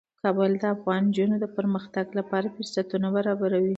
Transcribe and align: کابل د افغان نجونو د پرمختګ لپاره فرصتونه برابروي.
کابل 0.23 0.51
د 0.61 0.63
افغان 0.75 1.01
نجونو 1.09 1.35
د 1.39 1.45
پرمختګ 1.57 2.05
لپاره 2.19 2.53
فرصتونه 2.55 3.07
برابروي. 3.17 3.69